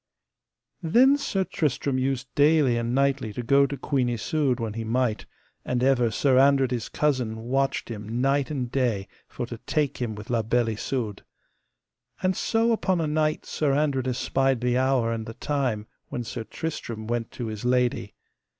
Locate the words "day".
8.71-9.07